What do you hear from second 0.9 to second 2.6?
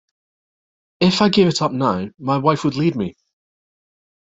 If I gave it up now, my